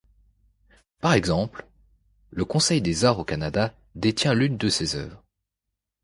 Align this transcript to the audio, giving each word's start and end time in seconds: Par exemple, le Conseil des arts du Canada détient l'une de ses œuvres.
Par 0.99 1.13
exemple, 1.13 1.67
le 2.31 2.43
Conseil 2.43 2.81
des 2.81 3.05
arts 3.05 3.19
du 3.19 3.25
Canada 3.25 3.71
détient 3.93 4.33
l'une 4.33 4.57
de 4.57 4.67
ses 4.67 4.95
œuvres. 4.95 5.23